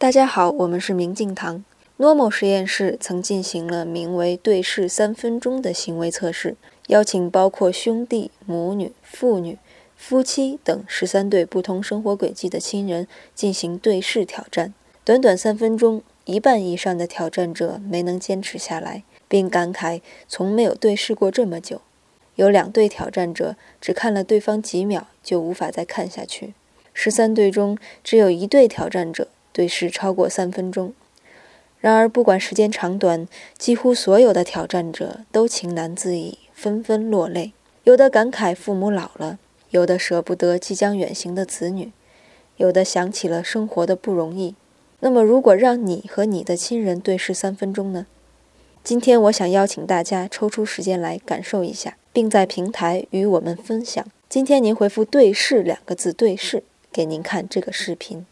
[0.00, 1.64] 大家好，我们是明镜堂。
[1.98, 6.54] Normal 实验室曾进行了名为“对视三分钟”的行为测试，
[6.86, 9.58] 邀请包括兄弟、母女、父女、
[9.96, 14.72] 夫妻等十三对不同生活轨迹的亲人进行对视挑战。
[15.04, 21.80] 短短三分钟，一半以上的挑战者没能坚持下来，并感慨从没有对视过这么久。
[22.36, 26.54] 有两对挑战者只看了对方几秒就无法再看下去。
[26.94, 30.92] 十三对中，只有一对挑战者对视超过三分钟。
[31.80, 37.52] 然而，不管时间长短，几乎所有的挑战者都情难自已，纷纷落泪。
[37.84, 39.38] 有的感慨父母老了，
[39.70, 41.92] 有的舍不得即将远行的子女，
[42.56, 44.54] 有的想起了生活的不容易。
[45.00, 48.06] 那么，如果让你和你的亲人对视三分钟呢？
[48.82, 54.04] 今天，我想邀请大家抽出时间来感受一下，并在平台与我们分享。
[54.28, 58.26] 今天您回复“对视”两个字，对视，给您看这个视频。